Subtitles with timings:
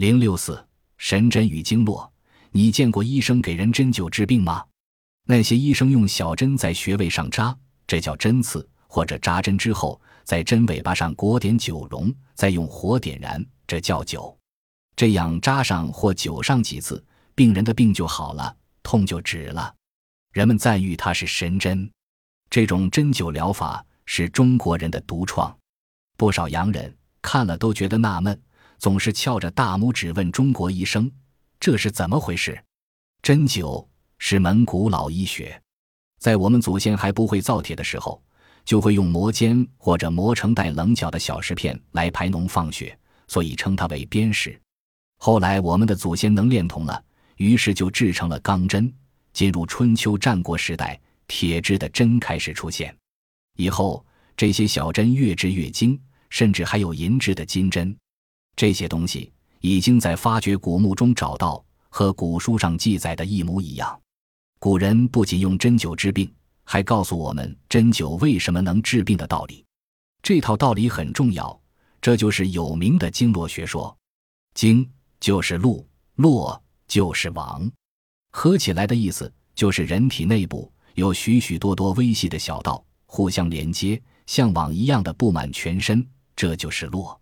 [0.00, 2.10] 零六四神针与经络，
[2.52, 4.64] 你见过医生给人针灸治病吗？
[5.26, 7.54] 那些医生用小针在穴位上扎，
[7.86, 14.34] 这叫针刺；或者扎针之后，在针尾巴上裹点酒溶，再用火点燃，这叫灸。
[14.96, 17.04] 这样扎上或灸上几次，
[17.34, 19.74] 病人的病就好了，痛就止了。
[20.32, 21.86] 人们赞誉它是神针。
[22.48, 25.54] 这种针灸疗法是中国人的独创，
[26.16, 28.40] 不少洋人看了都觉得纳闷。
[28.80, 31.08] 总是翘着大拇指问中国医生
[31.60, 32.58] ：“这是怎么回事？”
[33.22, 33.86] 针灸
[34.18, 35.62] 是门古老医学，
[36.18, 38.20] 在我们祖先还不会造铁的时候，
[38.64, 44.58] 就会用磨尖或者磨成带棱角的小石片来排脓放血，所以称它为砭石。
[45.18, 47.04] 后来我们的祖先能炼铜了，
[47.36, 48.90] 于是就制成了钢针。
[49.34, 52.96] 进入春秋战国时代，铁制的针开始出现，
[53.56, 54.04] 以后
[54.36, 57.94] 这些小针越制越精，甚至还有银制的金针。
[58.60, 63.98] 这些东西已经在发掘古墓中找到，和古书上记载的一模一样。
[64.58, 66.30] 古人不仅用针灸治病，
[66.64, 69.64] 还告诉我们针灸为什么能治病的道理。
[70.22, 71.58] 这套道理很重要，
[72.02, 73.96] 这就是有名的经络学说。
[74.52, 74.86] 经
[75.20, 77.66] 就是路，络就是网，
[78.30, 86.06] 合起来的意思就是人体内部有许许多多微细的小道，互相连接，像网一样的布满全身，
[86.36, 87.18] 这就是络。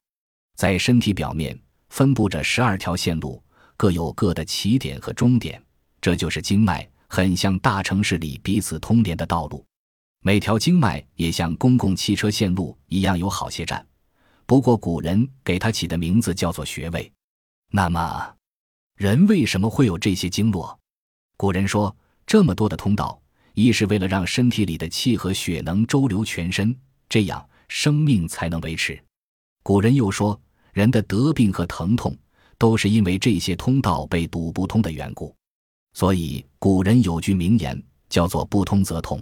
[0.59, 1.56] 在身体表面
[1.91, 3.41] 分布着十二条线路，
[3.77, 5.62] 各有各的起点和终点，
[6.00, 9.65] 这就是经脉，很像大城市里彼此通连的道路。
[10.20, 13.87] 每条经脉也像公共汽车线路一样有好些站，
[14.47, 17.09] 不过古人给它起的名字叫做穴位。
[17.70, 18.34] 那么，
[18.97, 20.77] 人为什么会有这些经络？
[21.37, 23.22] 古人说，这么多的通道，
[23.55, 26.77] 一是为了让身体里的气和血能周流全身，
[27.09, 29.00] 这样生命才能维持。
[29.62, 30.37] 古人又说。
[30.79, 32.17] 人的得病和疼痛，
[32.57, 35.34] 都是因为这些通道被堵不通的缘故，
[35.93, 39.21] 所以古人有句名言，叫做“不通则痛”。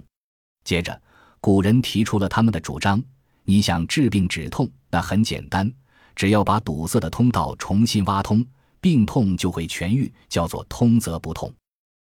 [0.65, 1.01] 接着，
[1.41, 3.03] 古人提出了他们的主张：
[3.43, 5.72] 你想治病止痛，那很简单，
[6.15, 8.44] 只要把堵塞的通道重新挖通，
[8.78, 11.50] 病痛就会痊愈，叫做“通则不痛”。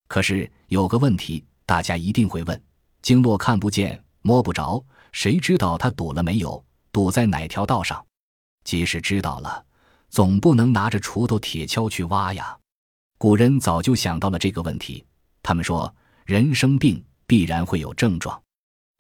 [0.08, 2.62] 可是有个问题，大家一定会问：
[3.02, 6.64] 经络看不见、摸不着，谁知道它堵了没有？
[6.92, 8.06] 堵在哪条道上？
[8.64, 9.66] 即使知道了，
[10.10, 12.58] 总不能拿着锄头、铁锹去挖呀。
[13.18, 15.06] 古人早就想到了这个问题。
[15.42, 15.94] 他们说，
[16.26, 18.40] 人生病必然会有症状，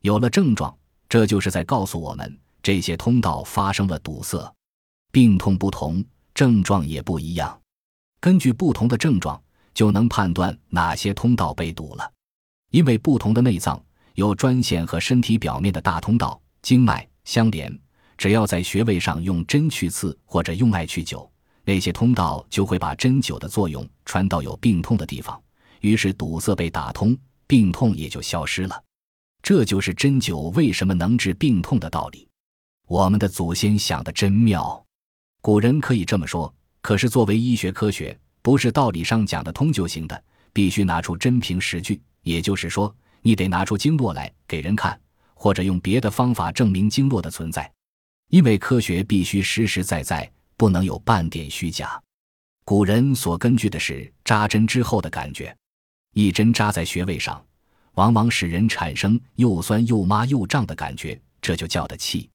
[0.01, 0.75] 有了症状，
[1.07, 4.53] 这就是在告诉我们，这些通道发生了堵塞。
[5.11, 6.03] 病痛不同，
[6.33, 7.59] 症状也不一样。
[8.19, 9.41] 根据不同的症状，
[9.73, 12.11] 就能判断哪些通道被堵了。
[12.71, 13.81] 因为不同的内脏
[14.13, 17.79] 有专线和身体表面的大通道、经脉相连。
[18.19, 21.25] 只要在穴位上用针去刺，或者用艾去灸，
[21.63, 25.41] 那些通道就会把针灸的作用传到有病痛的地方，
[25.79, 28.83] 于是堵塞被打通，病痛也就消失了。
[29.41, 32.27] 这就是针灸为什么能治病痛的道理。
[32.89, 34.85] 我们的祖先想的真妙。
[35.39, 42.01] 古人可以这么说，可是作为医学科学，不是道理上讲得通就行的，必须拿出真凭实据。
[42.23, 44.99] 也就是说，你得拿出经络来给人看，
[45.33, 47.71] 或者用别的方法证明经络的存在。
[48.29, 52.01] 因为科学必须实实在在，不能有半点虚假。
[52.63, 55.55] 古人所根据的是扎针之后的感觉，
[56.13, 57.43] 一针扎在穴位上，
[57.93, 62.29] 往往使人产生又酸又麻又胀的感觉，这就叫的气。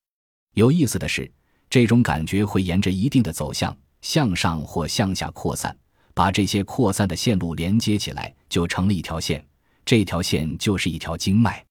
[0.54, 1.30] 有意思的是，
[1.70, 5.76] 这种感觉会沿着一定的走向向上或向下扩散，
[6.12, 9.44] 把这些扩散的线路连接起来，就成了一条线。
[9.84, 11.64] 这条线就是一条经脉。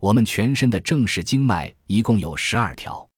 [0.00, 3.09] 我们全身的正式经脉一共有十二条。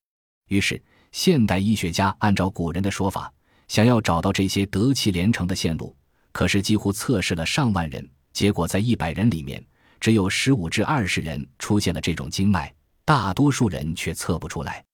[0.53, 0.81] 于是，
[1.13, 3.33] 现代医学家按照古人的说法，
[3.69, 5.97] 想要找到这些得气连成的线路，
[6.31, 9.65] 可是几乎测试了上万人，结果在一百人里面，
[9.99, 12.71] 只有十五至二十人出现了这种经脉，
[13.03, 14.85] 大多数人却测不出来。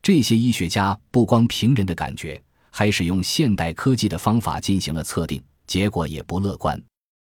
[0.00, 6.82] 这些医学家不光凭人的感觉，还使用现代科技的方法进行了测定，结果也不乐观。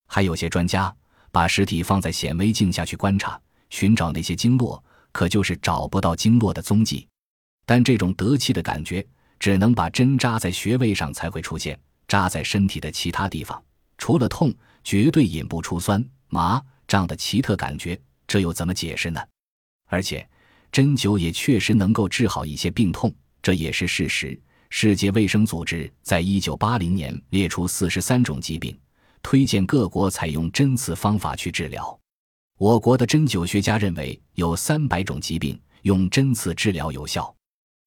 [0.09, 0.91] 还有些专家
[1.31, 3.39] 把尸体放在显微镜下去观察，
[3.69, 4.83] 寻找那些经络，
[5.13, 7.07] 可就是找不到经络的踪迹。
[7.67, 9.05] 但这种得气的感觉，
[9.39, 11.79] 只能把针扎在穴位上才会出现，
[12.09, 13.63] 扎在身体的其他地方，
[13.99, 14.55] 除了痛，
[14.85, 19.21] 绝对引不出酸麻胀的奇特感觉，这又怎么解释呢？
[19.89, 20.27] 而且，
[20.71, 24.41] 针灸也确实能够治好一些病痛，这也是事实。
[24.71, 28.77] 世界卫生组织在一九八零年列出四十三种疾病，
[29.23, 31.99] 推荐各国采用针刺方法去治疗。
[32.59, 37.36] 我国的针灸学家认为，有三百种疾病用针刺治疗有效。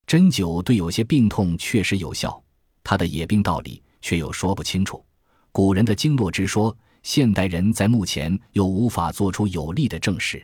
[0.10, 2.44] 针灸对有些病痛确实有效，
[2.84, 5.06] 它的野病道理却又说不清楚。
[5.52, 10.44] 古人的经络之说，现代人在目前又无法做出有力的证实。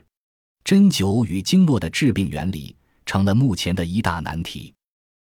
[0.64, 2.76] 针灸与经络的治病原理
[3.08, 4.72] 成了目前的一大难题。